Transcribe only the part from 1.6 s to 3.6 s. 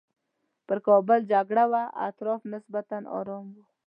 وه اطراف نسبتاً ارام